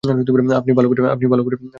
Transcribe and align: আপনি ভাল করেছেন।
আপনি 0.03 0.71
ভাল 0.73 0.85
করেছেন। 1.41 1.69